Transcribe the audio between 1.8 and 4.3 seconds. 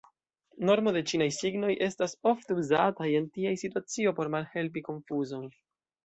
estas ofte uzataj en tia situacio